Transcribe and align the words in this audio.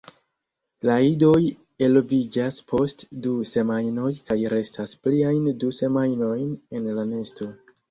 La 0.87 0.93
idoj 1.07 1.41
eloviĝas 1.87 2.57
post 2.73 3.05
du 3.27 3.35
semajnoj 3.51 4.09
kaj 4.31 4.39
restas 4.55 4.97
pliajn 5.07 5.53
du 5.67 5.73
semajnojn 5.83 6.51
en 6.81 6.93
la 6.99 7.09
nesto. 7.15 7.53